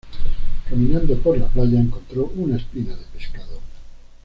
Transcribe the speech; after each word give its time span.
Caminando 0.67 1.15
por 1.21 1.37
la 1.37 1.47
playa 1.47 1.79
encontró 1.79 2.25
una 2.35 2.57
espina 2.57 2.95
de 2.95 3.05
pescado. 3.13 3.59